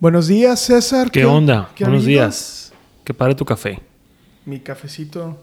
[0.00, 1.10] Buenos días, César.
[1.10, 1.70] ¿Qué, onda?
[1.74, 2.72] ¿Qué ha Buenos días.
[3.04, 3.80] Que pare tu café.
[4.44, 5.40] Mi cafecito.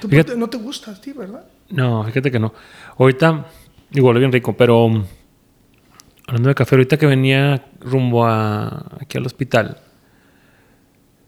[0.00, 1.44] ¿Tú Fíjate- no te gusta a ti, verdad?
[1.70, 2.52] No, fíjate que no.
[2.98, 3.46] Ahorita,
[3.92, 5.04] igual bien rico, pero um,
[6.26, 9.78] hablando de café, ahorita que venía rumbo a, aquí al hospital,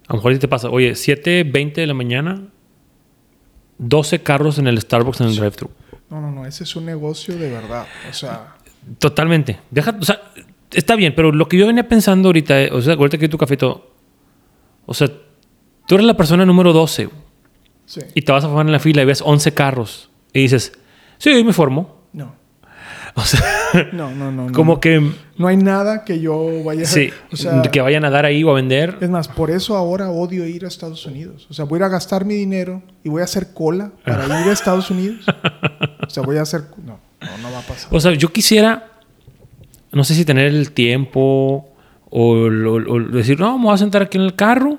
[0.09, 2.49] a lo mejor te pasa, oye, 7.20 de la mañana,
[3.79, 5.71] 12 carros en el Starbucks en el drive-thru.
[6.11, 6.47] No, no, no.
[6.47, 7.87] Ese es un negocio de verdad.
[8.11, 8.57] O sea,
[8.99, 9.61] Totalmente.
[9.71, 10.21] Deja, o sea,
[10.73, 13.39] está bien, pero lo que yo venía pensando ahorita, eh, o sea, ahorita que tu
[13.39, 13.91] café todo,
[14.87, 15.09] o sea,
[15.87, 17.09] tú eres la persona número 12
[17.87, 18.01] sí.
[18.15, 20.73] y te vas a formar en la fila y ves 11 carros y dices,
[21.19, 22.01] sí, me formo.
[22.13, 22.35] No.
[23.15, 23.41] O sea,
[23.93, 24.47] No, no, no.
[24.47, 24.53] no.
[24.53, 25.01] como que,
[25.37, 28.43] No hay nada que yo vaya a sí, O sea, que vayan a dar ahí
[28.45, 28.99] o a vender.
[29.01, 31.47] es más, por eso ahora odio ir a Estados Unidos.
[31.51, 34.25] O sea, voy a ir a gastar mi dinero y voy a hacer cola para
[34.25, 35.25] ir a Estados Unidos.
[36.03, 36.65] O sea, voy a hacer.
[36.85, 37.89] No, no, no va a pasar.
[37.93, 39.00] O sea, yo quisiera,
[39.93, 41.69] no sé si tener el tiempo
[42.11, 42.49] o,
[43.13, 44.79] decir, no, me voy a sentar aquí en el carro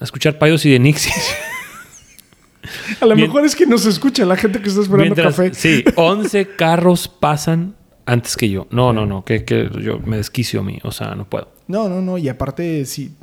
[0.00, 1.14] a escuchar Paidos y de Nixis.
[3.00, 5.54] A lo Mien- mejor es que nos escucha la gente que está esperando Mientras, café.
[5.54, 7.74] sí, 11 carros pasan
[8.06, 8.66] antes que yo.
[8.70, 10.78] No, no, no, que, que yo me desquicio a mí.
[10.82, 11.52] O sea, no puedo.
[11.68, 12.18] No, no, no.
[12.18, 13.14] Y aparte, sí.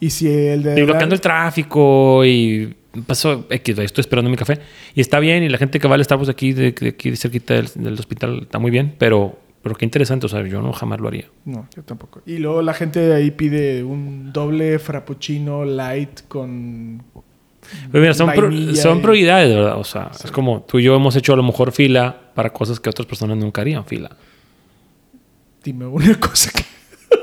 [0.00, 0.80] Y si el de.
[0.80, 2.74] Y bloqueando el tráfico y
[3.06, 4.60] pasó X, estoy esperando mi café.
[4.94, 7.54] Y está bien, y la gente que va al Starbucks aquí, de, de aquí cerquita
[7.54, 11.00] del, del hospital, está muy bien, pero, pero qué interesante, o sea, yo no jamás
[11.00, 11.26] lo haría.
[11.44, 12.22] No, yo tampoco.
[12.26, 17.02] Y luego la gente de ahí pide un doble frappuccino light con.
[17.90, 19.78] Pero mira, son, pro- son prioridades, ¿verdad?
[19.78, 22.78] O sea, es como tú y yo hemos hecho a lo mejor fila para cosas
[22.78, 24.10] que otras personas nunca harían fila.
[25.62, 26.62] Dime una cosa que.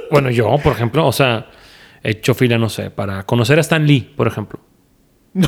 [0.09, 1.47] Bueno, yo, por ejemplo, o sea,
[2.03, 4.59] he hecho fila, no sé, para conocer a Stan Lee, por ejemplo.
[5.35, 5.45] En,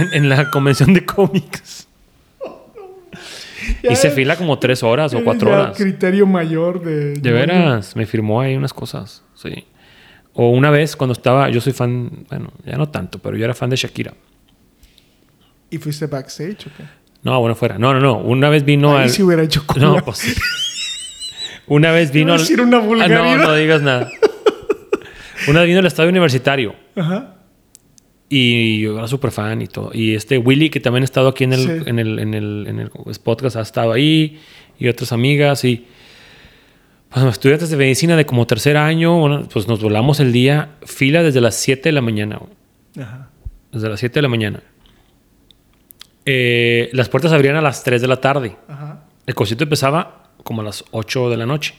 [0.00, 1.86] en- en la convención de cómics.
[3.92, 5.76] Hice fila como tres horas o cuatro horas.
[5.76, 7.14] criterio mayor de.
[7.14, 9.64] De veras, me firmó ahí unas cosas, sí.
[10.32, 13.54] O una vez cuando estaba, yo soy fan, bueno, ya no tanto, pero yo era
[13.54, 14.14] fan de Shakira.
[15.70, 16.84] ¿Y fuiste backstage o qué?
[17.22, 17.78] No, bueno, fuera.
[17.78, 18.18] No, no, no.
[18.18, 19.10] Una vez vino Ahí al...
[19.10, 19.86] sí hubiera hecho cola.
[19.86, 20.36] No, pues.
[21.66, 24.10] Una vez vino al- decir una Ah, no, no digas nada.
[25.48, 27.33] Una vez vino al estadio universitario Ajá.
[28.36, 29.90] Y yo era súper fan y todo.
[29.94, 31.70] Y este Willy, que también ha estado aquí en el, Sí.
[31.86, 32.90] en el, en el, en el
[33.22, 34.40] podcast, ha estado ahí
[34.78, 35.86] y otras amigas y
[37.10, 41.22] pues, estudiantes de medicina de como tercer año, bueno, pues nos volamos el día, fila
[41.22, 42.40] desde las 7 de la mañana.
[43.00, 43.30] Ajá.
[43.72, 44.62] Desde las 7 de la mañana.
[46.26, 48.56] Eh, las puertas abrían a las 3 de la tarde.
[48.68, 49.04] Ajá.
[49.26, 51.74] El concierto empezaba como a las 8 de la noche.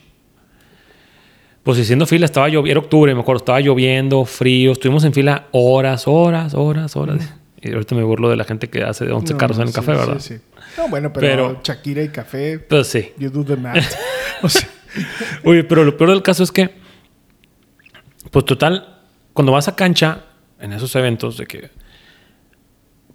[1.65, 5.47] Pues haciendo fila, estaba lloviendo, era octubre, me acuerdo, estaba lloviendo, frío, estuvimos en fila
[5.51, 7.33] horas, horas, horas, horas.
[7.59, 9.73] Y ahorita me burlo de la gente que hace 11 No, carros en no, el
[9.73, 10.19] sí, café, sí, ¿verdad?
[10.19, 10.35] Sí,
[10.77, 13.11] No, bueno, pero, Pero- Shakira y café, Pues sí.
[13.17, 13.83] you do the math.
[14.43, 14.69] o sea,
[15.43, 16.69] Oye, pero lo peor del caso es que,
[18.29, 18.99] pues total,
[19.33, 20.21] cuando vas a cancha,
[20.59, 21.71] en esos eventos de que,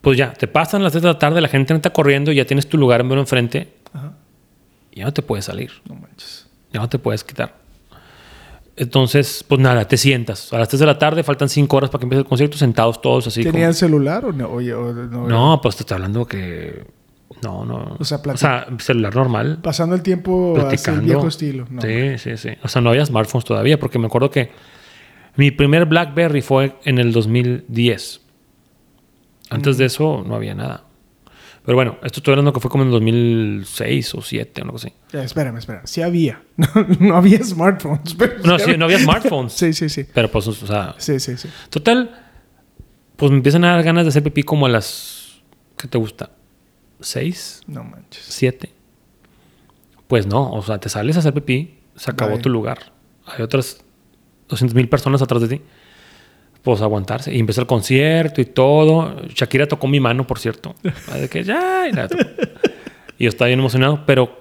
[0.00, 2.68] pues ya, te pasan las 3 de la tarde, la gente está corriendo, ya tienes
[2.68, 4.14] tu lugar en enfrente, ajá.
[4.90, 5.70] y ya no te puedes salir.
[5.88, 6.48] No manches.
[6.72, 7.54] Ya no te puedes quitar.
[8.76, 10.52] Entonces, pues nada, te sientas.
[10.52, 13.02] A las 3 de la tarde faltan 5 horas para que empiece el concierto, sentados
[13.02, 13.42] todos así.
[13.42, 14.48] ¿Tenían como- celular o no?
[14.48, 16.84] Oye, o no, No, pues te estoy hablando que.
[17.42, 17.96] No, no.
[17.98, 19.58] O sea, o sea celular normal.
[19.62, 21.02] Pasando el tiempo así, el Platicando.
[21.02, 21.66] viejo estilo.
[21.70, 21.80] No.
[21.82, 22.50] Sí, sí, sí.
[22.62, 24.50] O sea, no había smartphones todavía, porque me acuerdo que
[25.36, 28.20] mi primer Blackberry fue en el 2010.
[29.50, 29.78] Antes Mm.
[29.78, 30.84] de eso no había nada.
[31.70, 34.92] Pero bueno, esto estoy hablando que fue como en 2006 o 2007 o algo así.
[35.12, 35.86] Ya, espérame, espérame.
[35.86, 36.42] Sí había.
[36.56, 36.66] No,
[36.98, 38.14] no había smartphones.
[38.14, 39.52] Pero No, sí, no había smartphones.
[39.56, 40.04] Sí, sí, sí.
[40.12, 41.48] Pero pues, o sea, Sí, sí, sí.
[41.68, 42.26] Total,
[43.14, 45.42] pues me empiezan a dar ganas de hacer pipí como a las.
[45.76, 46.30] ¿Qué te gusta?
[46.98, 47.60] ¿Seis?
[47.68, 48.24] No manches.
[48.24, 48.72] ¿Siete?
[50.08, 52.42] Pues no, o sea, te sales a hacer pipí, se acabó Bye.
[52.42, 52.92] tu lugar.
[53.26, 53.84] Hay otras
[54.48, 55.62] 200 mil personas atrás de ti.
[56.62, 57.32] Pues aguantarse.
[57.34, 59.16] Y empezó el concierto y todo.
[59.28, 60.74] Shakira tocó mi mano, por cierto.
[61.14, 61.88] De que ya.
[61.88, 61.92] Y,
[63.24, 64.40] yo estaba bien emocionado, pero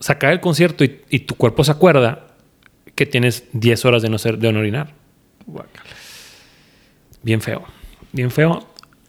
[0.00, 2.26] sacar el concierto y, y tu cuerpo se acuerda
[2.94, 4.92] que tienes 10 horas de no, ser, de no orinar.
[7.22, 7.64] Bien feo.
[8.12, 8.66] Bien feo.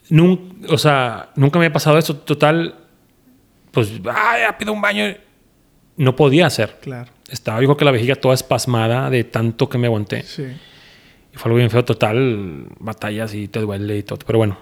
[0.09, 2.15] Nun- o sea, nunca me había pasado eso.
[2.15, 2.75] Total,
[3.71, 5.05] pues, ah, ya pido un baño.
[5.95, 7.11] No podía hacer Claro.
[7.29, 10.23] estaba yo creo que la vejiga toda espasmada de tanto que me aguanté.
[10.23, 10.45] Sí.
[11.33, 14.19] Y fue algo bien feo, total, batallas y te duele y todo.
[14.25, 14.57] Pero bueno,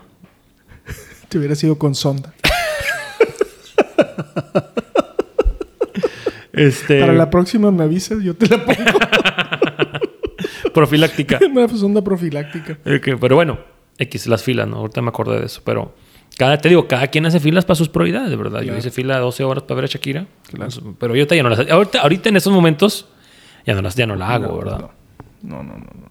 [1.29, 2.33] Te hubiera sido con sonda.
[6.53, 8.83] este, Para la próxima me avisas, yo te la pongo.
[10.73, 11.39] profiláctica.
[11.49, 12.73] Una sonda profiláctica.
[12.85, 13.59] Ok, pero bueno,
[13.97, 14.77] X, las filas, ¿no?
[14.77, 15.93] Ahorita me acordé de eso, pero
[16.37, 18.61] cada, te digo, cada quien hace filas para sus prioridades, de verdad.
[18.61, 20.27] Yo hice fila 12 horas para ver a Shakira,
[20.99, 23.07] pero yo ahorita ya no las ahorita, ahorita en estos momentos
[23.65, 24.79] ya no las ya no la hago, No, ¿verdad?
[25.43, 26.10] No, no, no, no.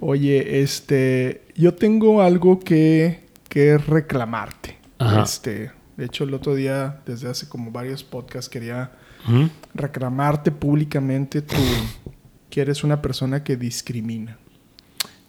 [0.00, 4.76] Oye, este, yo tengo algo que, que reclamarte.
[4.98, 5.22] Ajá.
[5.22, 8.92] Este, de hecho, el otro día, desde hace como varios podcasts, quería
[9.74, 11.56] reclamarte públicamente tú
[12.48, 14.38] que eres una persona que discrimina.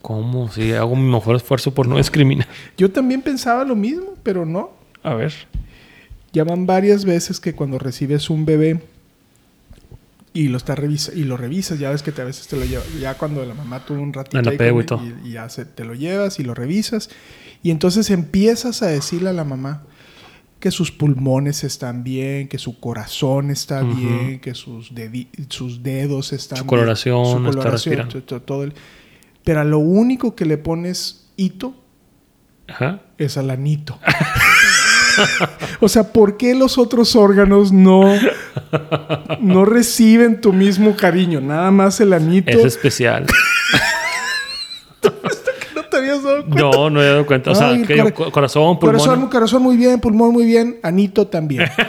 [0.02, 0.50] ¿Cómo?
[0.50, 2.48] Sí, hago mi mejor esfuerzo por no discriminar.
[2.78, 4.72] Yo también pensaba lo mismo, pero no.
[5.04, 5.34] A ver.
[6.32, 8.82] Ya van varias veces que cuando recibes un bebé
[10.44, 12.66] y lo está revisa y lo revisas, ya ves que te, a veces te lo
[12.66, 15.84] lleva, ya cuando la mamá tuvo un ratito ahí con y y, ya se- te
[15.86, 17.10] lo llevas y lo revisas
[17.64, 19.84] y entonces empiezas a decirle a la mamá
[20.60, 24.92] que sus pulmones están bien, que su corazón está bien, que sus,
[25.50, 28.12] sus dedos están Su bien, coloración, su está coloración, respirando.
[28.14, 28.74] to- to- todo el-
[29.44, 31.74] pero a lo único que le pones hito
[32.68, 33.02] Ajá.
[33.18, 34.00] es al anito.
[35.80, 38.14] o sea, ¿por qué los otros órganos no,
[39.40, 41.42] no reciben tu mismo cariño?
[41.42, 42.50] Nada más el anito.
[42.52, 43.26] Es especial.
[45.76, 46.60] No te habías dado cuenta.
[46.62, 47.52] No, no he dado cuenta.
[47.52, 49.00] O sea, Ay, que cora- co- corazón, pulmón.
[49.00, 51.70] Corazón, corazón muy bien, pulmón muy bien, anito también.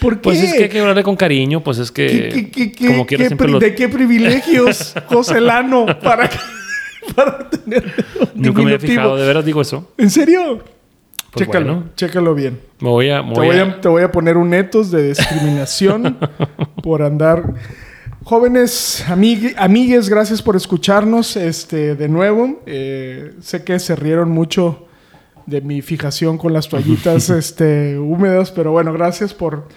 [0.00, 0.20] ¿Por qué?
[0.22, 2.06] Pues es que hay que hablarle con cariño, pues es que.
[2.32, 3.58] ¿Qué- qué- qué- como.
[3.58, 6.30] ¿De qué privilegios, José Lano, para,
[7.14, 7.84] para tener
[8.34, 9.90] un Nunca me había fijado, de veras digo eso.
[9.98, 10.58] ¿En serio?
[11.32, 11.90] Pues chécalo, bueno.
[11.96, 12.60] chécalo bien.
[12.80, 13.22] Me voy a.
[13.22, 16.16] me Te voy voy, a- a, te voy a poner un etos de discriminación
[16.82, 17.54] por andar.
[18.24, 22.60] Jóvenes, amig- amigues, gracias por escucharnos este, de nuevo.
[22.66, 24.86] Eh, sé que se rieron mucho
[25.46, 29.68] de mi fijación con las toallitas este, húmedas, pero bueno, gracias por,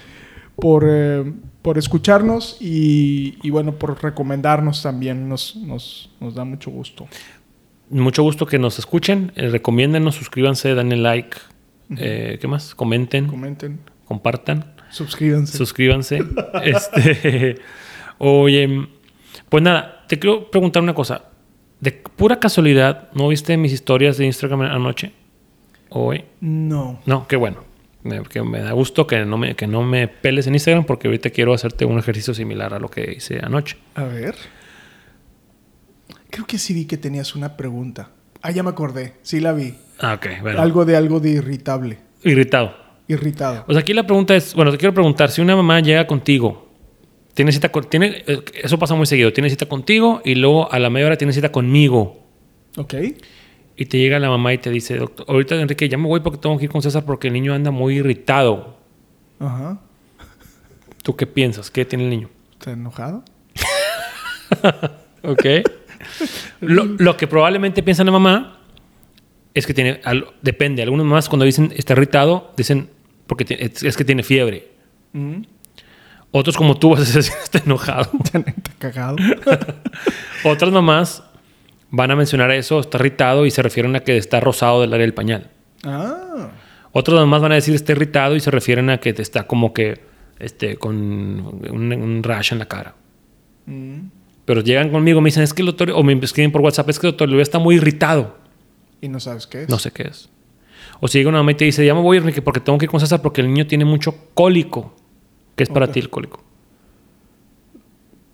[0.60, 5.28] por, eh, por escucharnos y, y bueno, por recomendarnos también.
[5.30, 7.08] Nos, nos, nos da mucho gusto.
[7.90, 9.32] Mucho gusto que nos escuchen.
[9.36, 11.38] Eh, recomiéndenos, suscríbanse, denle like.
[11.98, 12.76] Eh, ¿Qué más?
[12.76, 15.58] Comenten, Comenten, compartan, suscríbanse.
[15.58, 16.20] suscríbanse.
[16.64, 17.58] este.
[18.20, 18.88] Oye,
[19.50, 21.24] pues nada, te quiero preguntar una cosa.
[21.80, 25.14] De pura casualidad, ¿no viste mis historias de Instagram anoche?
[25.90, 26.26] Hoy.
[26.42, 27.00] no.
[27.06, 27.69] No, qué bueno.
[28.04, 31.08] Me, que me da gusto que no, me, que no me peles en Instagram porque
[31.08, 33.78] ahorita quiero hacerte un ejercicio similar a lo que hice anoche.
[33.96, 34.36] A ver.
[36.30, 38.12] Creo que sí vi que tenías una pregunta.
[38.42, 39.16] Ah, ya me acordé.
[39.22, 39.76] Sí la vi.
[40.00, 40.62] Ah, ok, bueno.
[40.62, 42.00] Algo de algo de irritable.
[42.24, 42.74] Irritado.
[43.08, 43.66] Irritado.
[43.68, 46.70] O sea, aquí la pregunta es, bueno, te quiero preguntar, si una mamá llega contigo,
[47.34, 50.78] tiene cita con, tiene, eh, eso pasa muy seguido, tiene cita contigo y luego a
[50.80, 52.20] la media hora tiene cita conmigo
[52.78, 52.94] Ok.
[53.82, 56.38] Y te llega la mamá y te dice, doctor, ahorita Enrique, ya me voy porque
[56.38, 58.76] tengo que ir con César porque el niño anda muy irritado.
[59.40, 59.80] Ajá.
[61.02, 61.72] ¿Tú qué piensas?
[61.72, 62.30] ¿Qué tiene el niño?
[62.54, 63.24] ¿Está enojado?
[65.24, 65.46] Ok.
[66.62, 68.60] lo, lo que probablemente piensa la mamá
[69.54, 72.90] es que tiene, al- depende, algunas mamás cuando dicen está irritado, dicen
[73.28, 74.72] porque es, es que tiene fiebre.
[75.14, 75.42] Mm.
[76.32, 78.10] Otros como tú vas a decir está enojado.
[78.24, 78.44] Está
[78.80, 79.18] cagado.
[80.44, 81.24] Otras mamás
[81.92, 85.06] van a mencionar eso, está irritado y se refieren a que está rosado del área
[85.06, 85.50] del pañal.
[85.84, 86.52] ah.
[86.92, 89.74] Otras mamás van a decir está irritado y se refieren a que te está como
[89.74, 90.02] que
[90.40, 92.96] este, con un, un rash en la cara.
[93.68, 94.08] Mm.
[94.46, 96.98] Pero llegan conmigo, me dicen, es que el doctor, o me escriben por WhatsApp, es
[96.98, 98.38] que el doctor Luis está muy irritado.
[99.00, 99.70] Y no sabes qué es.
[99.70, 100.30] No sé qué es.
[101.00, 102.86] O si llega una mamá y te dice, ya me voy, Enrique, porque tengo que
[102.86, 104.96] ir con César porque el niño tiene mucho cólico.
[105.56, 106.44] ¿Qué es para ti el cólico?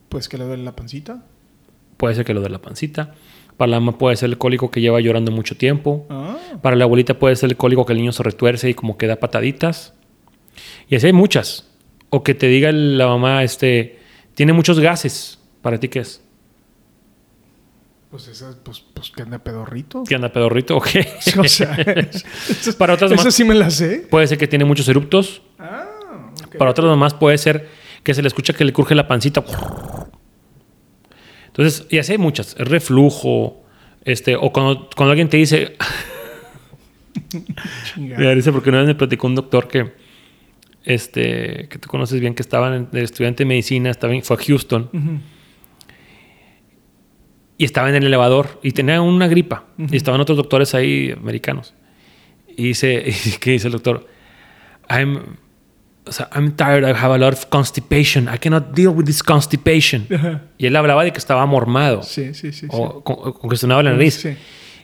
[0.07, 1.25] Pues que le duele la pancita.
[1.97, 3.15] Puede ser que lo de la pancita.
[3.57, 6.05] Para la mamá puede ser el cólico que lleva llorando mucho tiempo.
[6.09, 6.37] Ah.
[6.61, 9.07] Para la abuelita puede ser el cólico que el niño se retuerce y como que
[9.07, 9.93] da pataditas.
[10.89, 11.67] Y así hay muchas.
[12.09, 13.99] O que te diga la mamá, este,
[14.33, 15.39] tiene muchos gases.
[15.61, 16.21] ¿Para ti qué es?
[18.11, 20.03] Pues esa, pues, pues que anda pedorrito.
[20.07, 21.07] ¿Que anda pedorrito o qué?
[21.37, 21.75] O sea,
[22.77, 24.07] Para otras eso sí me la sé.
[24.09, 25.41] puede ser que tiene muchos eruptos.
[25.59, 25.87] Ah,
[26.47, 26.57] ok.
[26.57, 27.67] Para otras mamás puede ser
[28.03, 29.43] que se le escucha que le cruje la pancita.
[31.57, 32.55] Entonces, y así hay muchas.
[32.59, 33.61] El reflujo.
[34.03, 35.75] Este, o cuando, cuando alguien te dice.
[37.95, 39.93] Me risa porque una vez me platicó un doctor que,
[40.83, 44.35] este, que tú conoces bien, que estaba en- de estudiante de medicina, estaba en- fue
[44.35, 44.89] a Houston
[47.57, 49.63] y estaba en el elevador y tenía una gripa.
[49.77, 51.73] Y estaban otros doctores ahí americanos.
[52.57, 53.03] Y dice,
[53.39, 54.07] ¿qué dice el doctor?
[54.89, 55.37] I'm,
[56.07, 59.23] o sea, I'm tired, I have a lot of constipation, I cannot deal with this
[59.23, 60.07] constipation.
[60.13, 60.41] Ajá.
[60.57, 62.61] Y él hablaba de que estaba mormado Sí, sí, sí.
[62.61, 62.67] sí.
[62.69, 64.15] o con- o congestionado la nariz.
[64.15, 64.35] Sí.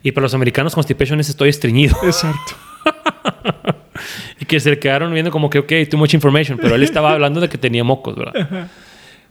[0.03, 1.95] Y para los americanos, constipation es estoy estreñido.
[2.03, 2.53] Exacto.
[4.39, 6.57] y que se le quedaron viendo como que, ok, too much information.
[6.59, 8.69] Pero él estaba hablando de que tenía mocos, ¿verdad?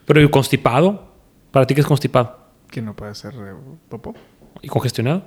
[0.05, 1.11] Pero ¿y constipado?
[1.51, 2.39] ¿Para ti qué es constipado?
[2.69, 3.53] Que no puede ser eh,
[3.89, 4.15] popó.
[4.61, 5.23] ¿Y congestionado?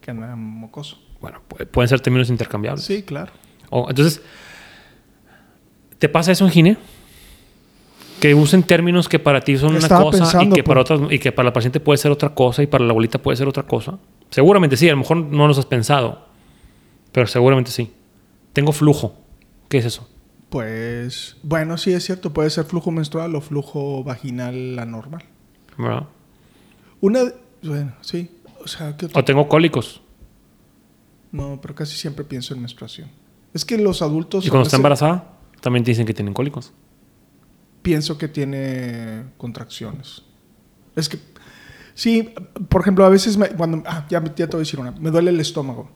[0.00, 0.98] Que anda mocoso.
[1.20, 2.84] Bueno, pu- pueden ser términos intercambiables.
[2.84, 3.32] Sí, claro.
[3.70, 4.20] O- entonces,
[5.98, 6.78] ¿te pasa eso en Gine?
[8.20, 10.90] Que usen términos que para ti son una cosa y que, para pues.
[10.90, 13.36] otras, y que para la paciente puede ser otra cosa y para la abuelita puede
[13.36, 13.98] ser otra cosa.
[14.30, 16.26] Seguramente sí, a lo mejor no los has pensado,
[17.12, 17.92] pero seguramente sí.
[18.52, 19.14] Tengo flujo.
[19.68, 20.08] ¿Qué es eso?
[20.48, 22.32] Pues, bueno, sí es cierto.
[22.32, 25.24] Puede ser flujo menstrual o flujo vaginal anormal.
[25.76, 26.04] ¿Verdad?
[27.00, 27.20] Una,
[27.62, 28.30] bueno, sí.
[28.64, 29.20] O sea, ¿qué otro?
[29.20, 30.00] O tengo cólicos.
[31.32, 33.10] No, pero casi siempre pienso en menstruación.
[33.52, 34.46] Es que los adultos...
[34.46, 35.35] Y cuando está embarazada,
[35.66, 36.72] también te dicen que tienen cólicos.
[37.82, 40.22] Pienso que tiene contracciones.
[40.94, 41.18] Es que...
[41.94, 42.32] Sí,
[42.68, 43.82] por ejemplo, a veces me- cuando...
[43.84, 44.92] Ah, ya, ya te voy a decir una.
[44.92, 45.90] Me duele el estómago.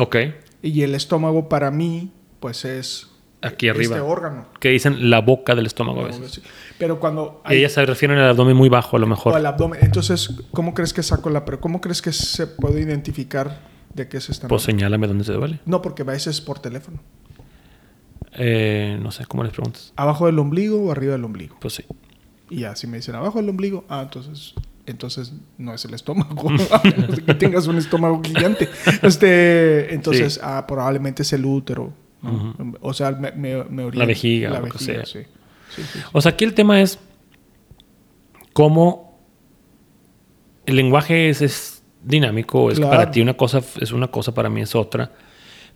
[0.00, 0.16] Ok.
[0.62, 3.08] Y el estómago para mí, pues es...
[3.40, 3.94] Aquí arriba.
[3.94, 4.48] Este órgano.
[4.58, 6.40] Que dicen la boca del estómago a veces.
[6.76, 7.40] Pero cuando...
[7.48, 9.32] Y ellas se refieren al abdomen muy bajo, a lo mejor.
[9.32, 9.78] O al abdomen.
[9.80, 11.44] Entonces, ¿cómo crees que saco la...
[11.44, 13.60] Pero ¿cómo crees que se puede identificar
[13.94, 15.60] de qué se está Pues señálame dónde te duele.
[15.66, 16.98] No, porque a veces es por teléfono.
[18.32, 19.92] Eh, no sé, ¿cómo les preguntas?
[19.96, 21.56] ¿Abajo del ombligo o arriba del ombligo?
[21.60, 21.84] Pues sí.
[22.50, 24.54] Y ya, si me dicen abajo del ombligo, ah, entonces,
[24.86, 26.48] entonces no es el estómago.
[27.26, 28.68] que tengas un estómago gigante.
[29.02, 30.40] Este, entonces, Sí.
[30.42, 31.92] ah, probablemente es el útero.
[32.22, 32.54] ¿no?
[32.80, 35.06] O sea, me, me, La vejiga, La vejiga, sea.
[35.06, 35.20] sí.
[35.74, 35.98] Sí, sí, sí.
[36.12, 36.98] O sea, aquí el tema es
[38.52, 39.18] cómo
[40.66, 42.90] el lenguaje es, es dinámico, es Claro.
[42.96, 45.12] para ti una cosa, es una cosa, para mí es otra.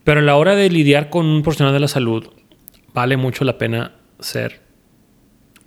[0.05, 2.29] Pero a la hora de lidiar con un profesional de la salud,
[2.95, 4.61] vale mucho la pena ser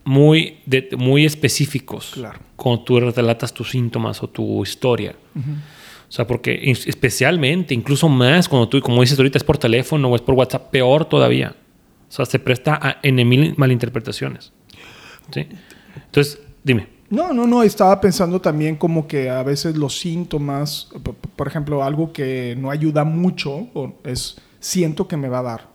[0.03, 2.39] muy, de- muy específicos Claro.
[2.55, 5.15] cuando tú relatas tus síntomas o tu historia.
[6.08, 10.15] O sea, porque especialmente, incluso más cuando tú, como dices ahorita, es por teléfono o
[10.15, 11.55] es por WhatsApp, peor todavía.
[12.08, 14.53] O sea, se presta a N mil malinterpretaciones.
[15.32, 15.48] ¿Sí?
[16.05, 16.88] Entonces, dime.
[17.10, 17.63] No, no, no.
[17.63, 20.89] Estaba pensando también como que a veces los síntomas,
[21.36, 23.67] por ejemplo, algo que no ayuda mucho
[24.03, 25.67] es siento que me va a dar.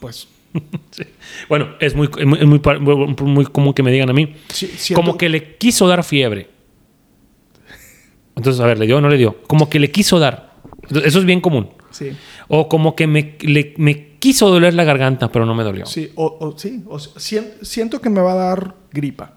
[0.00, 0.28] Pues
[0.90, 1.04] Sí.
[1.48, 4.12] Bueno, es muy, es muy, es muy par- muy- muy común que me digan a
[4.12, 4.34] mí.
[4.48, 6.50] sí, Como que le quiso dar fiebre.
[8.36, 9.42] Entonces, a ver, ¿le dio o no le dio?
[9.46, 10.52] Como que le quiso dar.
[10.82, 11.70] Entonces, Eso es bien común.
[11.90, 12.10] Sí,
[12.48, 15.84] O como que me, le- me quiso doler la garganta, pero no me dolió.
[15.86, 19.34] sí, o, o- sí, o siento que me va a dar gripa.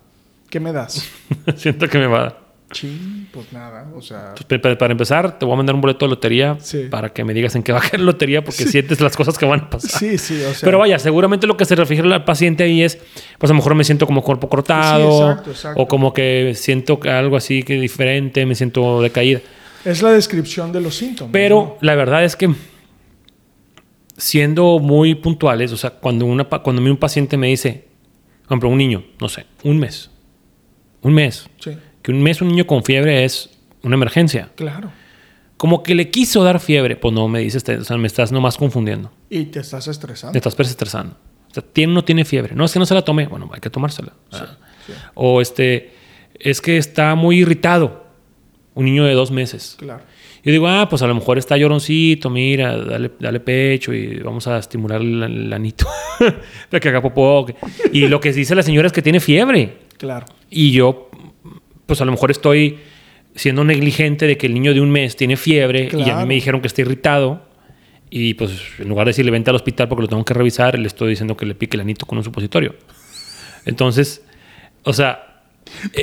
[0.50, 1.10] ¿Qué me das?
[1.57, 2.45] Siento que me va a dar.
[2.75, 4.34] Sí, pues nada, o sea...
[4.48, 6.88] Pues, para empezar, te voy a mandar un boleto de lotería Sí.
[6.91, 9.38] para que me digas en qué va a caer la lotería porque sientes las cosas
[9.38, 9.91] que van a pasar.
[10.00, 10.60] Sí, sí, o sea...
[10.62, 12.98] Pero vaya, seguramente lo que se refiere al paciente ahí es,
[13.39, 15.82] pues a lo mejor me siento como cuerpo cortado, Sí, exacto, exacto.
[15.82, 19.39] o como que siento algo así que diferente, me siento decaída.
[19.86, 21.32] Es la descripción de los síntomas.
[21.32, 22.50] Pero la verdad es que
[24.17, 27.86] siendo muy puntuales, o sea, cuando, una, cuando un paciente me dice,
[28.44, 30.10] por ejemplo, un niño, no sé, un mes,
[31.01, 31.48] un mes.
[31.60, 31.72] Sí,
[32.05, 33.50] que un mes un niño con fiebre es
[33.81, 34.51] una emergencia.
[34.55, 34.91] claro.
[35.57, 38.31] Como que le quiso dar fiebre, pues no me dices, te- o sea, me estás
[38.31, 39.09] nomás confundiendo.
[39.29, 40.33] Y te estás estresando.
[40.33, 41.15] Te estás estresando.
[41.50, 42.53] O sea, ¿tiene no tiene fiebre?
[42.53, 43.25] No, es que no se la tome.
[43.25, 44.12] Bueno, hay que tomársela.
[44.33, 44.57] Ah.
[44.85, 44.93] sí.
[45.13, 45.93] O este,
[46.38, 48.03] es que está muy irritado.
[48.74, 49.77] Un niño de dos meses.
[49.79, 50.03] Claro.
[50.43, 54.45] Yo digo, ah, pues a lo mejor está lloroncito, mira, dale, dale pecho y vamos
[54.47, 55.88] a estimular el, anito
[56.69, 57.47] para que haga popó.
[57.93, 59.77] Y lo que dice la señora es que tiene fiebre.
[59.97, 60.25] Claro.
[60.51, 61.09] Y yo,
[61.86, 62.80] pues a lo mejor estoy
[63.36, 66.34] siendo negligente de que el niño de un mes tiene fiebre y a mí me
[66.36, 67.46] dijeron que está irritado.
[68.10, 70.88] Y pues en lugar de decirle vente al hospital porque lo tengo que revisar, le
[70.88, 72.75] estoy diciendo que le pique el anito con un supositorio.
[73.65, 74.24] Entonces,
[74.84, 75.22] o sea,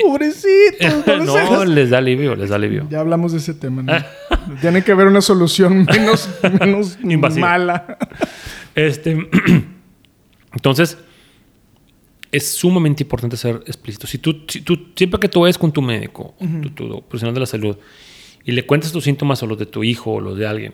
[0.01, 1.07] Pobrecitos.
[1.07, 2.85] no Eh, no, hagas- les da alivio, les da alivio.
[2.89, 3.81] Ya hablamos de ese tema.
[3.81, 3.93] ¿no?
[4.61, 5.85] Tiene que haber una solución
[6.59, 6.97] menos,
[7.37, 7.97] mala.
[8.75, 9.27] Este,
[10.53, 10.97] entonces,
[12.33, 14.07] es sumamente importante ser explícito.
[14.07, 17.39] Si tú, si tú siempre que tú vayas con tu médico, tu, tu profesional de
[17.39, 17.77] la salud,
[18.43, 20.73] y le cuentas tus síntomas o los de tu hijo o los de alguien,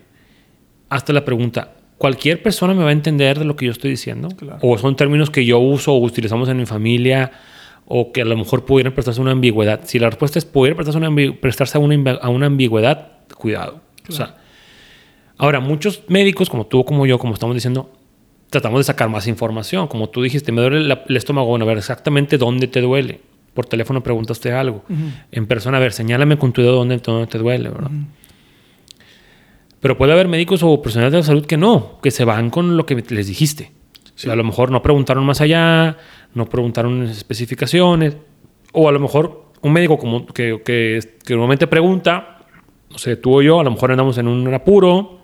[0.87, 4.29] hazte la pregunta, ¿cualquier persona me va a entender de lo que yo estoy diciendo?
[4.29, 4.59] Claro.
[4.61, 7.31] ¿O son términos que yo uso o utilizamos en mi familia
[7.85, 9.81] o que a lo mejor pudieran prestarse una ambigüedad?
[9.83, 13.81] Si la respuesta es pudiera prestarse una, prestarse a una, a una ambigüedad, cuidado.
[14.07, 14.37] O sea,
[15.39, 17.89] Ahora, muchos médicos, como tú como yo, como estamos diciendo,
[18.49, 19.87] tratamos de sacar más información.
[19.87, 21.47] Como tú dijiste, me duele la- el estómago.
[21.47, 23.21] Bueno, a ver exactamente dónde te duele.
[23.53, 24.83] Por teléfono preguntaste algo.
[25.31, 27.91] En persona, a ver, señálame con tu dedo dónde, dónde te duele, ¿verdad?
[29.81, 32.75] Pero puede haber médicos o profesionales de la salud que no, que se van con
[32.75, 33.71] lo que les dijiste.
[34.15, 35.97] Si a lo mejor no preguntaron más allá,
[36.33, 38.17] no preguntaron especificaciones,
[38.73, 42.39] o a lo mejor un médico como que, que, que normalmente pregunta,
[42.91, 45.19] no sé, tú o yo, a lo mejor andamos en un apuro,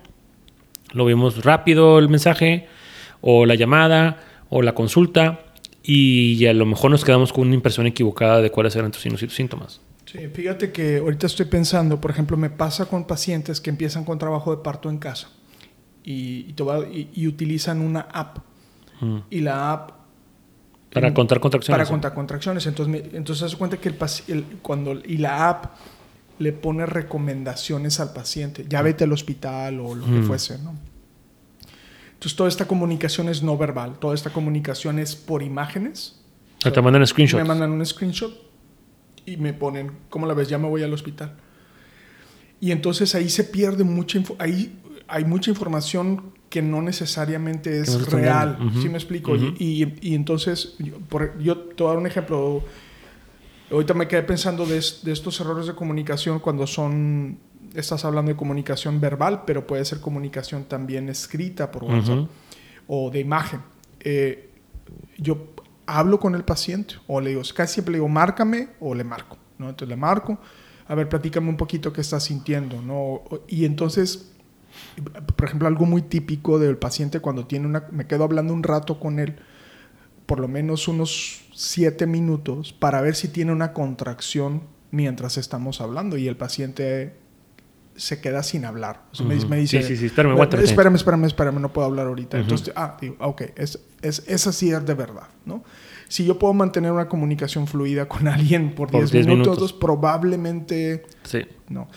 [0.94, 2.68] lo vimos rápido el mensaje,
[3.28, 5.40] o la llamada, o la consulta,
[5.84, 9.02] y a lo mejor nos quedamos con una impresión equivocada de cuáles eran tus
[9.34, 9.82] síntomas.
[10.06, 14.20] Sí, fíjate que ahorita estoy pensando, por ejemplo, me pasa con pacientes que empiezan con
[14.20, 15.30] trabajo de parto en casa
[16.04, 18.38] y, y, te va- y- y utilizan una app.
[19.02, 19.18] Mm.
[19.32, 19.92] Y la app
[20.94, 21.78] Para contar contracciones.
[21.80, 22.66] para contar contracciones.
[22.68, 25.66] Entonces, me- entonces se cuenta que el, el- cuando y la app
[26.40, 30.24] le pone recomendaciones al paciente, ya vete al hospital o lo que Mm.
[30.24, 30.76] fuese, ¿no?
[32.26, 36.20] Entonces toda esta comunicación es no verbal, toda esta comunicación es por imágenes.
[36.58, 37.40] O sea, te mandan screenshots.
[37.44, 38.34] Me mandan un screenshot
[39.28, 40.50] y me ponen, ¿cómo la ves?
[40.50, 41.36] Ya me voy al hospital.
[42.60, 44.76] Y entonces ahí se pierde mucha ahí
[45.08, 48.58] hay mucha información que no necesariamente es no real.
[48.72, 48.82] Ujú.
[48.82, 49.36] ¿Sí me explico?
[49.36, 52.64] Y, y- y entonces, yo, por- yo te voy a dar un ejemplo.
[53.70, 57.38] Ahorita me quedé pensando de estos errores de comunicación cuando son,
[57.76, 62.28] estás hablando de comunicación verbal, pero puede ser comunicación también escrita por WhatsApp
[62.88, 63.62] o de imagen.
[64.00, 64.50] Eh,
[65.18, 65.54] yo
[65.86, 69.38] hablo con el paciente o le digo, casi siempre le digo, márcame o le marco,
[69.58, 69.70] ¿no?
[69.70, 70.38] Entonces le marco,
[70.88, 73.24] a ver, platícame un poquito qué estás sintiendo, ¿no?
[73.48, 74.32] Y entonces,
[75.36, 79.00] por ejemplo, algo muy típico del paciente cuando tiene una, me quedo hablando un rato
[79.00, 79.36] con él,
[80.26, 86.18] por lo menos unos siete minutos, para ver si tiene una contracción mientras estamos hablando
[86.18, 87.16] y el paciente
[87.96, 89.04] se queda sin hablar.
[89.12, 89.48] O sea, me, Ujú.
[89.48, 90.64] me dice, Sí, sí, sí, espérame, aguántame.
[90.64, 92.38] espérame, espérame, espérame, no puedo hablar ahorita.
[92.38, 92.44] Ujú.
[92.44, 95.64] Entonces, ah, digo, ah, ok, es, es, esa sí es de verdad, ¿no?
[96.08, 99.74] Si yo puedo mantener una comunicación fluida con alguien por Por 10 10 minutos, minutos.
[99.74, 101.40] probablemente Sí.
[101.70, 101.88] no.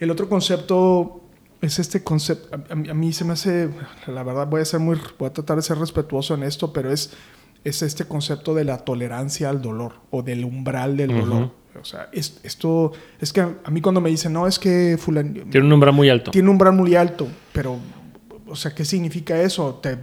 [0.00, 1.20] El otro concepto
[1.60, 2.48] es este concepto.
[2.56, 3.68] A, a mí- se me hace,
[4.06, 6.90] la verdad, voy a ser muy, voy a tratar de ser respetuoso en esto, pero
[6.92, 7.12] es,
[7.64, 11.50] es este concepto de la tolerancia al dolor o del umbral del dolor.
[11.80, 14.96] O sea, es- esto es que a, a mí cuando me dicen, no, es que
[14.98, 16.30] fulan, Tiene un umbral muy alto.
[16.30, 17.78] tiene un umbral muy alto, pero,
[18.46, 19.76] o sea, ¿qué significa eso?
[19.82, 19.98] Te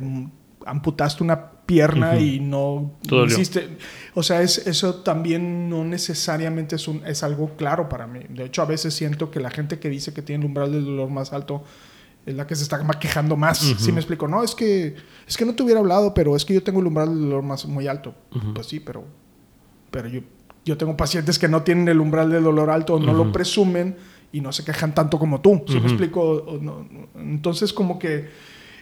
[0.65, 3.77] amputaste una pierna y no Todo hiciste.
[4.15, 8.21] O sea, es, eso también no necesariamente es, un, es algo claro para mí.
[8.29, 10.85] De hecho, a veces siento que la gente que dice que tiene el umbral del
[10.85, 11.63] dolor más alto
[12.25, 13.59] es la que se está quejando más.
[13.59, 14.27] ¿Sí me explico?
[14.27, 14.95] No, es que,
[15.27, 17.43] es que no te hubiera hablado, pero es que yo tengo el umbral del dolor
[17.43, 18.15] más, muy alto.
[18.55, 19.05] Pues sí, pero,
[19.91, 20.21] pero yo,
[20.69, 23.97] yo tengo pacientes que no tienen el umbral del dolor alto, o no lo presumen
[24.31, 25.63] y no se quejan tanto como tú.
[25.67, 25.87] ¿Sí me Ujú.
[25.89, 26.21] explico?
[26.21, 27.21] O no- no.
[27.21, 28.29] Entonces, como que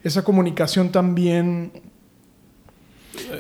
[0.04, 1.72] esa comunicación también...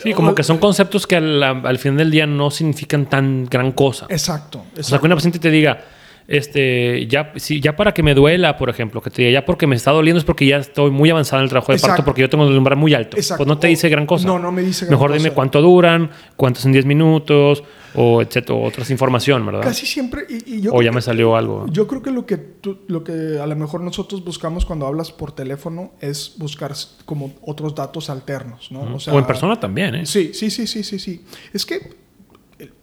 [0.02, 3.72] Sí, como que son conceptos que al, al final del día no significan tan gran
[3.74, 4.08] cosa.
[4.10, 4.60] Exacto.
[4.60, 5.02] O sea, exacto.
[5.02, 5.84] que una paciente te diga,
[6.28, 9.66] este, ya, si, ya para que me duela, por ejemplo, que te diga, ya porque
[9.66, 11.92] me está doliendo es porque ya estoy muy avanzado en el trabajo de Exacto.
[11.98, 13.16] parto, porque yo tengo el umbral muy alto.
[13.18, 13.44] Exacto.
[13.44, 14.28] Pues no te dice gran cosa.
[14.28, 15.24] No, no me dice gran Mejor cosa.
[15.24, 17.64] dime cuánto duran, cuántos en 10 minutos,
[17.96, 19.62] o etcétera, otras información, ¿verdad?
[19.62, 20.26] Casi siempre...
[20.30, 21.66] Y, y yo o ya me salió algo.
[21.72, 25.12] Yo creo que lo que, tú- lo que a lo mejor nosotros buscamos cuando hablas
[25.12, 26.74] por teléfono es buscar
[27.06, 29.00] como otros datos alternos, ¿no?
[29.00, 30.06] Sea, o en persona también, ¿eh?
[30.06, 31.24] Sí, sí, sí, sí, sí, sí.
[31.54, 32.07] Es que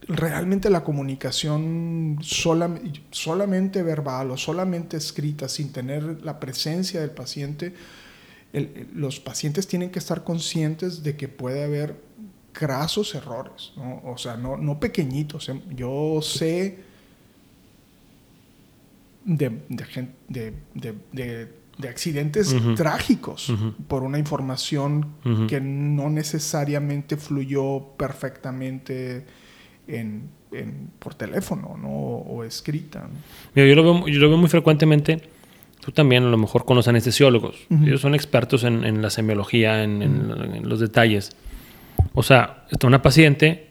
[0.08, 7.74] realmente la comunicación solam- solamente verbal o solamente escrita, sin tener la presencia del paciente,
[8.52, 11.96] el- los pacientes tienen que estar conscientes de que puede haber
[12.58, 14.00] grasos errores, ¿no?
[14.04, 15.48] O sea, no, no pequeñitos.
[15.48, 15.60] ¿eh?
[15.74, 16.78] Yo sé
[19.24, 23.52] de, de, de, de- de- de accidentes trágicos
[23.88, 25.14] por una información
[25.48, 29.24] que no necesariamente fluyó perfectamente
[29.88, 31.88] en, en- por teléfono ¿no?
[31.88, 33.00] o, o escrita.
[33.00, 33.08] ¿no?
[33.54, 35.20] Mira, yo, lo veo, yo lo veo muy frecuentemente.
[35.80, 37.56] Tú también, a lo mejor, con los anestesiólogos.
[37.68, 37.84] Ujú.
[37.84, 41.30] Ellos son expertos en, en la semiología, en, en- en los detalles.
[42.14, 43.66] O sea, está una paciente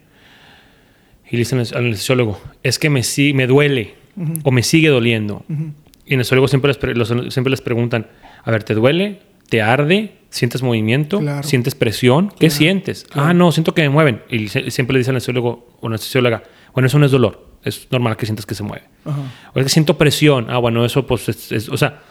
[1.30, 4.34] y le dicen al anestesiólogo, es que me, si- me duele Ujú.
[4.43, 5.43] o me sigue doliendo.
[5.49, 8.08] Y el anestesiólogo siempre les, los- siempre les preguntan,
[8.43, 9.21] a ver, ¿te duele?
[9.49, 10.13] ¿Te arde?
[10.34, 11.19] ¿Sientes movimiento?
[11.19, 11.48] Claro.
[11.48, 12.30] ¿Sientes presión?
[12.30, 13.04] ¿Qué Claro, sientes?
[13.04, 13.30] claro.
[13.30, 14.24] Ah, no, siento que me mueven.
[14.30, 16.41] Y siempre le dice al anestesiólogo o anestesióloga,
[16.74, 17.48] bueno, eso no es dolor.
[17.63, 18.86] Es normal que sientas que se mueve.
[19.06, 19.19] Ajá.
[19.54, 20.48] O es que siento presión.
[20.50, 22.02] Ah, bueno, eso pues es, es- o sea,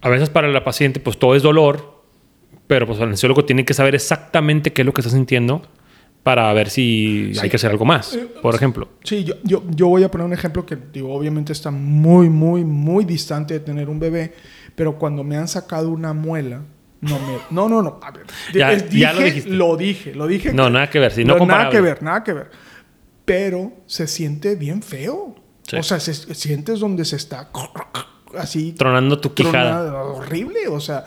[0.00, 2.04] a veces para la paciente pues todo es dolor,
[2.68, 5.62] pero pues el anestesiólogo tiene que saber exactamente qué es lo que está sintiendo
[6.22, 7.40] para ver si Sí.
[7.42, 8.88] hay que hacer algo más, Eh, por ejemplo.
[9.02, 12.64] Sí, yo, yo, yo voy a poner un ejemplo que digo, obviamente está muy, muy,
[12.64, 14.34] muy distante de tener un bebé,
[14.76, 16.62] pero cuando me han sacado una muela,
[17.00, 17.38] no me...
[17.50, 18.00] No, no, no.
[18.02, 18.76] A ver, Ya- lo
[19.20, 19.50] dije- dijiste.
[19.50, 20.52] Lo dije, lo dije.
[20.52, 22.50] No, nada que ver, sí, no nada que ver, nada que ver.
[23.24, 25.34] Pero se siente bien feo.
[25.66, 25.76] Sí.
[25.76, 27.50] O sea, se, sientes donde se está
[28.36, 29.94] así Tronando tu quijada.
[30.02, 30.66] horrible.
[30.68, 31.04] O sea,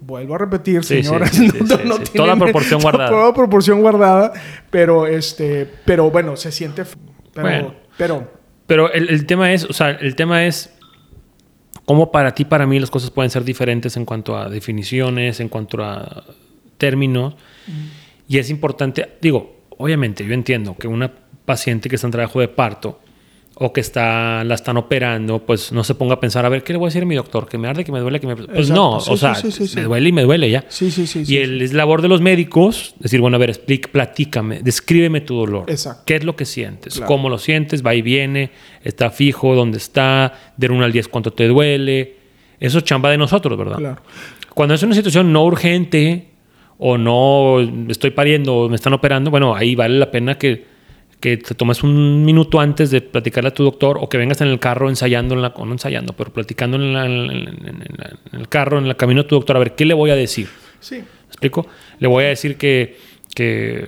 [0.00, 3.10] vuelvo a repetir, Sí, señoras, sí, no- no Toda proporción guardada.
[3.10, 4.32] Toda proporción guardada,
[4.70, 6.96] pero este, pero bueno, se siente, f-
[7.34, 7.74] pero, Bueno.
[7.96, 8.32] pero
[8.66, 10.70] Pero el, el tema es, o sea, el tema es
[11.88, 15.48] cómo para ti, para mí, las cosas pueden ser diferentes en cuanto a definiciones, en
[15.48, 16.22] cuanto a
[16.76, 17.34] términos.
[18.28, 21.10] Y es importante, digo, obviamente, yo entiendo que una
[21.46, 23.00] paciente que está en trabajo de parto
[23.60, 26.72] o que está, la están operando, pues no se ponga a pensar, a ver, ¿qué
[26.72, 27.48] le voy a decir a mi doctor?
[27.48, 28.20] ¿Que me arde, que me duele?
[28.20, 28.36] Que me...
[28.36, 28.74] Pues Exacto.
[28.74, 30.64] no, Sí, o sí, sea, sí, me duele y me duele ya.
[30.68, 33.90] sí, sí, sí, Y el, es labor de los médicos decir, bueno, a ver, explica,
[33.90, 35.68] platícame, descríbeme tu dolor.
[35.68, 36.02] Exacto.
[36.06, 36.94] ¿Qué es lo que sientes?
[36.94, 37.08] Claro.
[37.08, 37.84] ¿Cómo lo sientes?
[37.84, 38.50] ¿Va y viene?
[38.84, 39.56] ¿Está fijo?
[39.56, 40.52] ¿Dónde está?
[40.56, 42.14] De 1 al 10, ¿cuánto te duele?
[42.60, 43.78] Eso es chamba de nosotros, ¿verdad?
[43.78, 44.02] claro.
[44.54, 46.28] Cuando es una situación no urgente
[46.78, 50.64] o no estoy pariendo o me están operando, bueno, ahí vale la pena que,
[51.20, 54.48] que te tomes un minuto antes de platicarle a tu doctor o que vengas en
[54.48, 58.10] el carro ensayando, en la, no ensayando, pero platicando en, la- en- en- en la-
[58.32, 60.14] en el carro, en el camino a tu doctor, a ver, ¿qué le voy a
[60.14, 60.48] decir?
[60.80, 61.66] Sí, ¿Me explico?
[61.98, 62.96] Le voy a decir que,
[63.34, 63.84] que,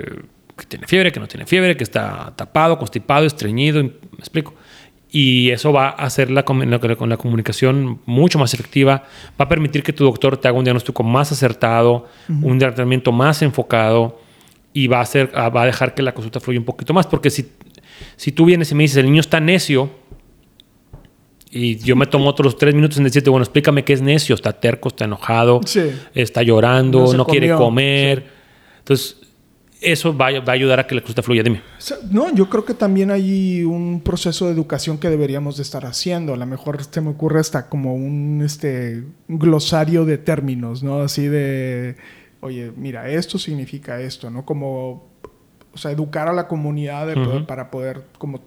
[0.56, 3.82] que tiene fiebre, que no tiene fiebre, que está tapado, constipado, estreñido.
[3.82, 4.54] ¿Me explico?
[5.12, 9.04] Y eso va a hacer la, la- la comunicación mucho más efectiva.
[9.40, 13.42] Va a permitir que tu doctor te haga un diagnóstico más acertado, un tratamiento más
[13.42, 14.19] enfocado
[14.72, 17.06] y va a, hacer, ah, va a dejar que la consulta fluya un poquito más.
[17.06, 17.48] Porque si,
[18.16, 19.90] si tú vienes y me dices, el niño está necio,
[21.50, 24.52] y yo me tomo otros tres minutos en decirte, bueno, explícame qué es necio, está
[24.52, 25.90] terco, está enojado, Sí.
[26.14, 28.24] está llorando, No quiere comer.
[28.78, 29.16] Entonces,
[29.80, 31.42] eso va, va a ayudar a que la consulta fluya.
[31.42, 31.62] Dime.
[32.10, 36.34] No, yo creo que también hay un proceso de educación que deberíamos de estar haciendo.
[36.34, 41.00] A lo mejor se me ocurre hasta como un este un glosario de términos, ¿no?
[41.00, 41.96] Así de,
[42.40, 44.44] oye, mira, esto significa esto, ¿no?
[44.44, 45.08] Como,
[45.72, 47.46] o sea, educar a la comunidad de poder- Ujú.
[47.46, 48.40] para poder como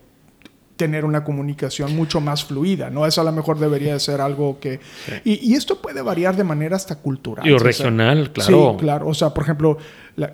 [0.75, 3.05] tener una comunicación mucho más fluida, ¿no?
[3.05, 4.79] Eso a lo mejor debería de ser algo que...
[5.23, 7.47] Y, y esto puede variar de manera hasta cultural.
[7.47, 8.71] Y o sea, regional, claro.
[8.71, 9.07] Sí, claro.
[9.07, 9.77] O sea, por ejemplo,
[10.15, 10.33] la-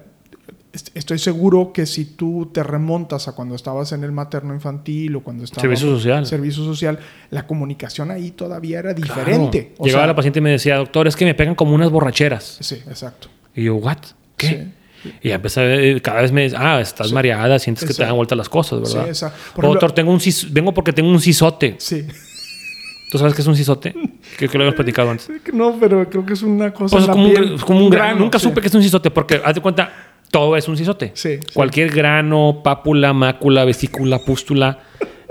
[0.71, 5.21] estoy seguro que si tú te remontas a cuando estabas en el materno infantil o
[5.21, 5.61] cuando estabas...
[5.63, 6.25] Servicio social.
[6.25, 6.99] Servicio social,
[7.31, 9.13] la comunicación ahí todavía era Claro.
[9.15, 9.73] diferente.
[9.79, 11.89] O Llegaba sea, la paciente y me decía, doctor, es que me pegan como unas
[11.89, 12.57] borracheras.
[12.61, 13.29] Sí, exacto.
[13.55, 13.97] Y yo, ¿what?
[14.37, 14.47] ¿Qué?
[15.03, 15.11] Sí.
[15.23, 17.13] Y empecé, a ver, cada vez me dice, ah, estás Sí.
[17.13, 18.07] mareada, sientes que te Exacto.
[18.09, 19.05] dan vuelta las cosas, ¿verdad?
[19.05, 21.75] Sí, esa- por O, ejemplo- doctor, tengo un cis- vengo porque tengo un cisote.
[21.79, 22.05] Sí.
[23.11, 23.91] ¿Tú sabes qué es un cisote?
[24.37, 25.27] Que, que lo habíamos platicado antes.
[25.53, 26.95] No, pero creo que es una cosa...
[26.95, 28.19] Pues es como, un, piel, es como un grano.
[28.19, 28.43] Nunca sí.
[28.47, 29.91] supe que es un cisote porque, haz de cuenta,
[30.31, 31.11] todo es un cisote.
[31.15, 31.53] Sí, sí.
[31.53, 34.79] Cualquier grano, pápula, mácula, vesícula, pústula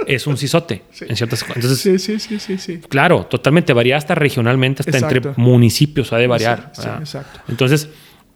[0.07, 0.83] es un cisote.
[0.93, 1.05] Sí.
[1.09, 2.79] En ciertas Entonces, Sí, sí, sí, sí, sí.
[2.89, 6.73] claro, totalmente varía hasta regionalmente, hasta entre municipios ha de variar.
[7.01, 7.41] Exacto.
[7.49, 7.89] Entonces,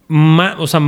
[0.09, 0.81] ma- o sea,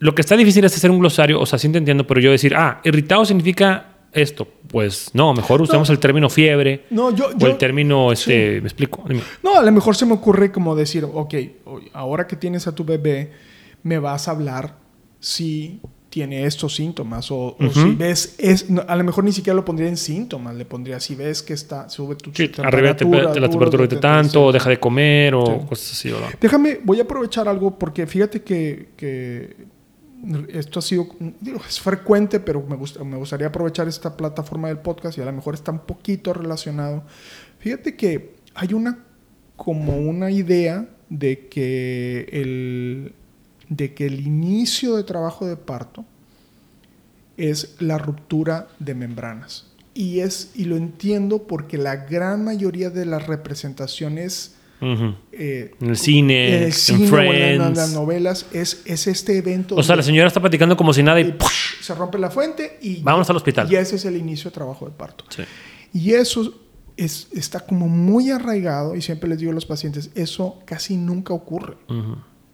[0.00, 2.30] lo que está difícil es hacer un glosario, o sea, sí te entiendo, pero yo
[2.30, 4.46] decir, ah, irritado significa esto.
[4.68, 7.28] Pues no, mejor usemos el término fiebre No, yo...
[7.28, 9.04] o yo- el término, este, me explico.
[9.42, 11.34] No, a lo mejor se me ocurre como decir, ok,
[11.92, 13.32] ahora que tienes a tu bebé,
[13.82, 14.74] me vas a hablar
[15.20, 17.70] si tiene estos síntomas o, o Ujú.
[17.70, 20.98] si ves, es, no, a lo mejor ni siquiera lo pondría en síntomas, le pondría
[21.00, 24.70] si ves que está, sube tu Sí, arriba te, la temperatura de tanto, o deja
[24.70, 25.66] de comer o Sí.
[25.68, 26.30] cosas así, ¿verdad?
[26.40, 29.56] Déjame, voy a aprovechar algo porque fíjate que, que
[30.48, 31.08] esto ha sido,
[31.40, 35.24] digo, es frecuente, pero me, gusta, me gustaría aprovechar esta plataforma del podcast y a
[35.26, 37.04] lo mejor está un poquito relacionado.
[37.58, 39.04] Fíjate que hay una,
[39.56, 43.14] como una idea de que el,
[43.68, 46.04] de que el inicio de trabajo de parto
[47.36, 49.66] es la ruptura de membranas.
[49.94, 55.96] Y, es, y lo entiendo porque la gran mayoría de las representaciones eh, En el
[55.96, 57.76] cine, en el en cine o en, la- en Friends.
[57.78, 59.74] las novelas es, es este evento.
[59.74, 61.36] O sea, la señora está platicando como si nada y...
[61.80, 63.70] se rompe la fuente y, Vámonos al hospital.
[63.72, 65.24] y ese es el inicio de trabajo de parto.
[65.30, 65.42] Sí.
[65.92, 66.54] Y eso
[66.96, 71.34] es, está como muy arraigado y siempre les digo a los pacientes, eso casi nunca
[71.34, 71.76] ocurre.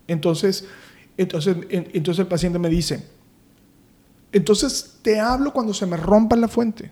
[0.09, 0.67] Entonces,
[1.17, 3.05] entonces, en- entonces el paciente me dice,
[4.33, 6.91] entonces te hablo cuando se me rompa la fuente.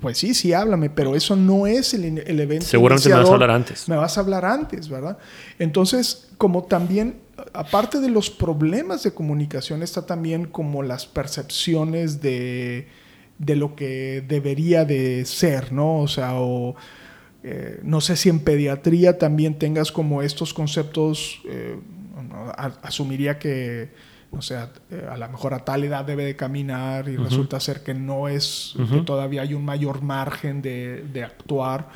[0.00, 2.66] Pues sí, sí, háblame, pero eso no es el, evento.
[2.66, 3.32] Seguramente me vas a iniciador.
[3.42, 3.88] hablar antes.
[3.88, 5.16] Me vas a hablar antes, ¿verdad?
[5.58, 7.16] Entonces, como también,
[7.54, 12.88] aparte de los problemas de comunicación, está también como las percepciones de,
[13.38, 16.00] de lo que debería de ser, ¿no?
[16.00, 16.76] O sea, o
[17.42, 21.78] eh, no sé si en pediatría también tengas como estos conceptos, eh,
[22.56, 23.90] a- asumiría que,
[24.32, 27.24] no sé, a, eh, a lo mejor a tal edad debe de caminar y Ujú.
[27.24, 29.04] resulta ser que no es, que Ujú.
[29.04, 31.88] todavía hay un mayor margen de, de actuar.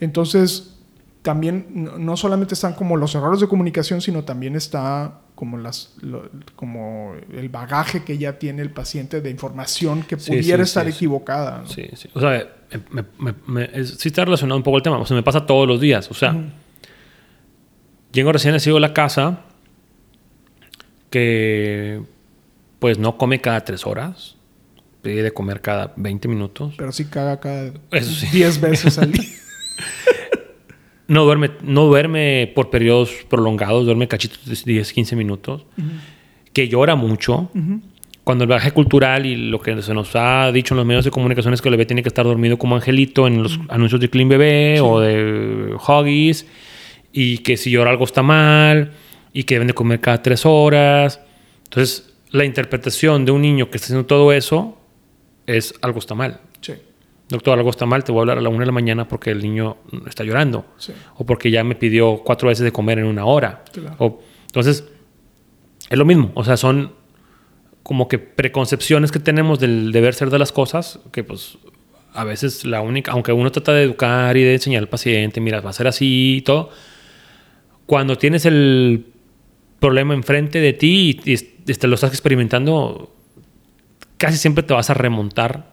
[0.00, 0.74] Entonces,
[1.22, 1.66] también
[1.98, 7.14] no, solamente están como los errores de comunicación, sino también está como, las, lo- como
[7.32, 10.92] el bagaje que ya tiene el paciente de información que Sí, pudiera sí, estar sí,
[10.92, 10.96] sí.
[10.98, 11.58] equivocada.
[11.62, 11.66] ¿no?
[11.68, 12.08] Sí, sí.
[12.14, 12.48] O sea, eh,
[12.90, 14.98] me- me- me- es- sí está relacionado un poco el tema.
[14.98, 16.10] O sea, me pasa todos los días.
[16.10, 16.42] O sea, Ujú.
[18.12, 19.40] Llego recién a la casa
[21.12, 22.02] que
[22.80, 24.34] pues no come cada tres horas.
[25.02, 26.74] Pide de comer cada 20 minutos.
[26.76, 28.26] Pero sí caga cada Eso sí.
[28.32, 29.22] 10 veces al día.
[31.08, 35.66] No duerme, no duerme por periodos prolongados, duerme cachitos de 10, 15 minutos.
[36.54, 37.50] Que llora mucho.
[38.24, 41.10] Cuando el viaje cultural y lo que se nos ha dicho en los medios de
[41.10, 44.08] comunicación es que el bebé tiene que estar dormido como angelito en los anuncios de
[44.08, 46.46] Clean Bebé o de Huggies.
[47.12, 48.92] Y que si llora algo está mal.
[49.32, 51.20] Y que deben de comer cada tres horas.
[51.64, 54.78] Entonces, la interpretación de un niño que está haciendo todo eso
[55.46, 56.40] es algo está mal.
[56.60, 56.74] Sí,
[57.28, 59.30] Doctor, algo está mal, te voy a hablar a la una de la mañana porque
[59.30, 60.66] el niño está llorando.
[60.76, 60.92] sí.
[61.16, 63.64] O porque ya me pidió cuatro veces de comer en una hora.
[63.72, 63.96] Claro.
[63.98, 64.84] O- entonces,
[65.88, 66.30] es lo mismo.
[66.34, 66.92] O sea, son
[67.82, 71.56] como que preconcepciones que tenemos del deber ser de las cosas, que pues
[72.14, 75.60] a veces la única, aunque uno trata de educar y de enseñar al paciente, mira,
[75.62, 76.68] va a ser así y todo,
[77.86, 79.06] cuando tienes el
[79.82, 81.34] problema enfrente de ti y, y
[81.70, 83.12] este, lo estás experimentando,
[84.16, 85.72] casi siempre te vas a remontar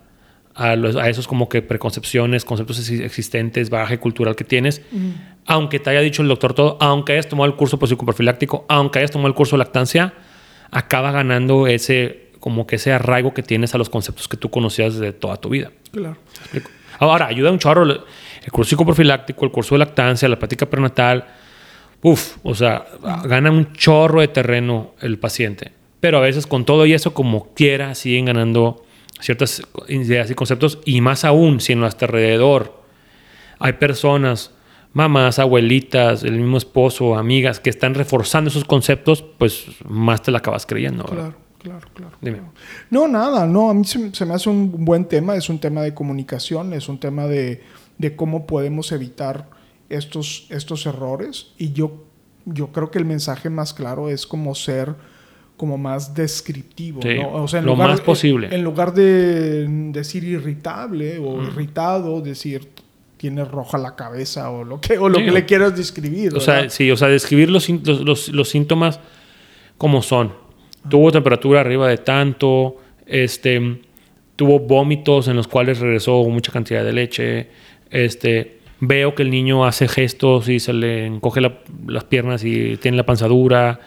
[0.56, 4.82] a, los- a esos como que preconcepciones, conceptos exi- existentes, bagaje cultural que tienes,
[5.45, 9.12] aunque te haya dicho el doctor todo, aunque hayas tomado el curso psicoprofiláctico, aunque hayas
[9.12, 10.13] tomado el curso de lactancia,
[10.72, 14.98] acaba ganando ese como que ese arraigo que tienes a los conceptos que tú conocías
[14.98, 15.72] de toda tu vida.
[15.91, 16.17] Claro.
[17.00, 18.02] Ahora, ayuda un chorro el
[18.45, 21.26] el curso psicoprofiláctico, el curso de lactancia, la práctica prenatal.
[22.02, 22.86] Uf, o sea,
[23.26, 25.74] gana un chorro de terreno el paciente.
[26.00, 28.86] Pero a veces con todo y eso, como quiera, siguen ganando
[29.20, 30.80] ciertas ideas y conceptos.
[30.86, 32.82] Y más aún, si en nuestro alrededor
[33.60, 34.52] hay personas,
[34.94, 40.38] mamás, abuelitas, el mismo esposo, amigas, que están reforzando esos conceptos, pues más te la
[40.38, 41.04] acabas creyendo.
[41.04, 41.34] ¿verdad?
[41.60, 42.18] Claro, claro, claro.
[42.22, 42.40] Dime.
[42.90, 45.82] No, nada, no, a mí se, se me hace un buen tema, es un tema
[45.82, 47.62] de comunicación, es un tema de,
[47.98, 49.59] de cómo podemos evitar
[49.89, 52.04] estos, estos errores y yo,
[52.45, 54.95] yo creo que el mensaje más claro es como ser
[55.58, 57.34] como más descriptivo, Sí, ¿no?
[57.34, 58.47] O sea, en lo lugar- más posible.
[58.47, 62.69] En, en lugar de decir irritable o irritado, decir
[63.17, 66.34] tiene roja la cabeza o lo que, o lo Sí, que le quieras describir.
[66.38, 69.02] O sea, sí, o sea, describir los, los- los síntomas
[69.78, 70.32] como son.
[70.89, 73.82] Tuvo temperatura arriba de tanto, este,
[74.38, 77.49] tuvo vómitos en los cuales regresó mucha cantidad de leche,
[77.91, 82.78] este, veo que el niño hace gestos y se le encoge la- las piernas y
[82.78, 83.80] tiene la panza dura,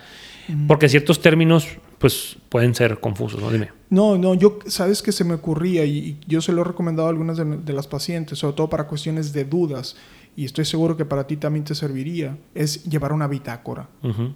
[0.67, 1.67] porque ciertos términos,
[1.99, 3.51] pues, pueden ser confusos, ¿no?
[3.51, 3.69] Dime.
[3.91, 7.07] No, no, yo, sabes que se me ocurría y, y yo se lo he recomendado
[7.09, 9.97] a algunas de, de las pacientes, sobre todo para cuestiones de dudas,
[10.35, 13.89] y estoy seguro que para ti también te serviría, es llevar una bitácora.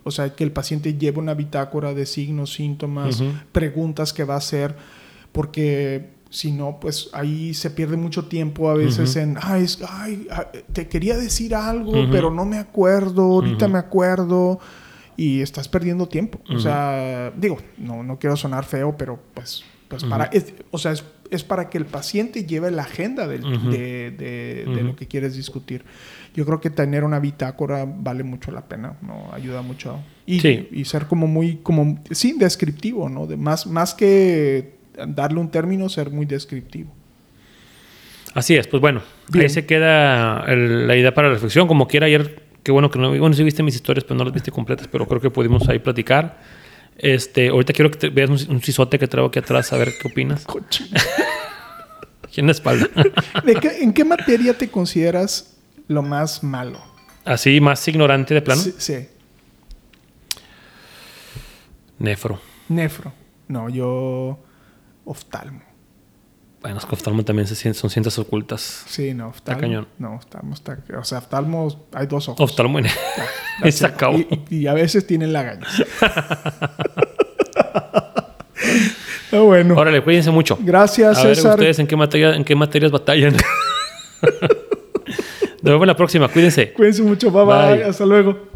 [0.05, 4.39] O sea, que el paciente lleve una bitácora de signos, síntomas, preguntas que va a
[4.39, 4.77] hacer,
[5.33, 10.27] porque si no, pues ahí se pierde mucho tiempo a veces en, ay, es- ay,
[10.31, 14.59] ah, te quería decir algo, pero no me acuerdo, ahorita me acuerdo.
[15.19, 16.41] Y estás perdiendo tiempo.
[16.55, 20.93] O sea, digo, no, no quiero sonar feo, pero pues, pues para, es- o sea,
[20.93, 25.35] es, es para que el paciente lleve la agenda del- de, de- lo que quieres
[25.35, 25.85] discutir.
[26.35, 29.33] Yo creo que tener una bitácora vale mucho la pena, ¿no?
[29.33, 30.01] Ayuda mucho.
[30.27, 30.69] Y, Sí.
[30.71, 33.27] y ser como muy, como, sí, descriptivo, ¿no?
[33.27, 36.91] De más, más que darle un término, ser muy descriptivo.
[38.35, 39.45] Así es, pues bueno, Bien.
[39.45, 41.67] ahí se queda el- la idea para la reflexión.
[41.69, 44.35] Como quiera, ayer, qué bueno que no, bueno, sí viste mis historias, pero no las
[44.35, 46.39] viste completas, pero creo que pudimos ahí platicar.
[46.99, 49.93] Este, ahorita quiero que te veas un, un cisote que traigo aquí atrás, a ver
[50.01, 50.45] qué opinas.
[50.47, 50.91] Cochino.
[52.25, 52.89] Aquí en la espalda.
[53.45, 55.57] ¿De qué- ¿En qué materia te consideras
[55.89, 56.79] lo más malo?
[57.25, 58.61] Así, más ignorante de plano.
[58.61, 59.09] Sí, sí.
[61.99, 62.39] Nefro.
[62.69, 63.13] Nefro.
[63.49, 64.39] No, yo.
[65.07, 65.63] Oftalmo.
[66.61, 68.85] Bueno, es que oftalmo también se son ciencias ocultas.
[68.89, 69.61] Sí, no, oftalmo.
[69.61, 69.87] cañón.
[69.99, 70.79] No, oftalmo está.
[70.99, 72.41] O sea, oftalmo hay dos ojos.
[72.41, 72.91] Oftalmo Ya,
[73.69, 74.19] y se acabó.
[74.51, 75.83] Y, a veces tienen lagañas.
[79.33, 79.75] Ah, bueno.
[79.77, 80.57] Órale, cuídense mucho.
[80.61, 81.55] Gracias, A ver, César.
[81.55, 83.35] ustedes en qué, materia, en qué materias batallan.
[84.23, 86.29] Nos vemos en la próxima.
[86.29, 86.73] Cuídense.
[86.73, 87.31] Cuídense mucho.
[87.31, 87.45] bye.
[87.45, 87.77] bye.
[87.77, 87.85] Bye.
[87.85, 88.56] Hasta luego.